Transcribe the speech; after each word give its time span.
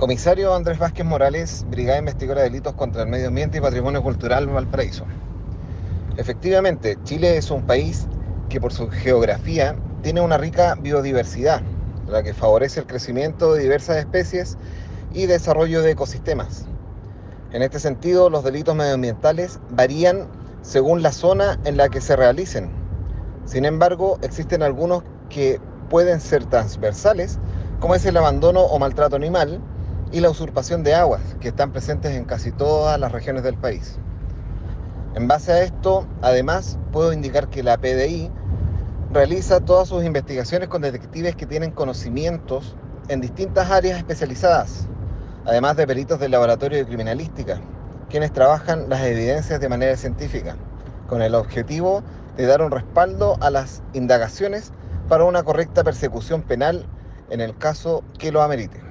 Comisario 0.00 0.54
Andrés 0.54 0.78
Vázquez 0.78 1.04
Morales, 1.04 1.66
Brigada 1.68 1.98
Investigadora 1.98 2.40
de 2.40 2.48
Delitos 2.48 2.72
contra 2.72 3.02
el 3.02 3.08
Medio 3.10 3.28
Ambiente 3.28 3.58
y 3.58 3.60
Patrimonio 3.60 4.02
Cultural 4.02 4.46
Valparaíso. 4.46 5.04
Efectivamente, 6.16 6.96
Chile 7.04 7.36
es 7.36 7.50
un 7.50 7.66
país 7.66 8.06
que 8.48 8.62
por 8.62 8.72
su 8.72 8.88
geografía 8.88 9.76
tiene 10.02 10.22
una 10.22 10.38
rica 10.38 10.74
biodiversidad, 10.80 11.60
la 12.08 12.22
que 12.22 12.32
favorece 12.32 12.80
el 12.80 12.86
crecimiento 12.86 13.52
de 13.52 13.62
diversas 13.62 13.98
especies 13.98 14.56
y 15.12 15.26
desarrollo 15.26 15.82
de 15.82 15.90
ecosistemas. 15.90 16.64
En 17.52 17.60
este 17.60 17.78
sentido, 17.78 18.30
los 18.30 18.42
delitos 18.42 18.74
medioambientales 18.74 19.60
varían 19.68 20.28
según 20.62 21.02
la 21.02 21.12
zona 21.12 21.60
en 21.64 21.76
la 21.76 21.90
que 21.90 22.00
se 22.00 22.16
realicen. 22.16 22.70
Sin 23.44 23.66
embargo, 23.66 24.18
existen 24.22 24.62
algunos 24.62 25.02
que 25.28 25.60
pueden 25.90 26.22
ser 26.22 26.46
transversales, 26.46 27.38
como 27.80 27.94
es 27.94 28.06
el 28.06 28.16
abandono 28.16 28.62
o 28.62 28.78
maltrato 28.78 29.16
animal, 29.16 29.60
y 30.12 30.20
la 30.20 30.30
usurpación 30.30 30.82
de 30.82 30.94
aguas, 30.94 31.36
que 31.40 31.48
están 31.48 31.72
presentes 31.72 32.12
en 32.12 32.24
casi 32.24 32.50
todas 32.52 32.98
las 32.98 33.12
regiones 33.12 33.42
del 33.42 33.56
país. 33.56 33.98
En 35.14 35.28
base 35.28 35.52
a 35.52 35.62
esto, 35.62 36.06
además, 36.22 36.78
puedo 36.92 37.12
indicar 37.12 37.48
que 37.48 37.62
la 37.62 37.76
PDI 37.78 38.30
realiza 39.12 39.60
todas 39.60 39.88
sus 39.88 40.04
investigaciones 40.04 40.68
con 40.68 40.82
detectives 40.82 41.34
que 41.34 41.46
tienen 41.46 41.72
conocimientos 41.72 42.76
en 43.08 43.20
distintas 43.20 43.70
áreas 43.70 43.98
especializadas, 43.98 44.86
además 45.44 45.76
de 45.76 45.86
peritos 45.86 46.20
del 46.20 46.30
laboratorio 46.30 46.78
de 46.78 46.86
criminalística, 46.86 47.60
quienes 48.08 48.32
trabajan 48.32 48.88
las 48.88 49.02
evidencias 49.02 49.60
de 49.60 49.68
manera 49.68 49.96
científica, 49.96 50.56
con 51.08 51.22
el 51.22 51.34
objetivo 51.34 52.02
de 52.36 52.46
dar 52.46 52.62
un 52.62 52.70
respaldo 52.70 53.36
a 53.40 53.50
las 53.50 53.82
indagaciones 53.94 54.72
para 55.08 55.24
una 55.24 55.42
correcta 55.42 55.82
persecución 55.82 56.42
penal 56.42 56.86
en 57.30 57.40
el 57.40 57.56
caso 57.56 58.04
que 58.18 58.30
lo 58.30 58.42
amerite. 58.42 58.89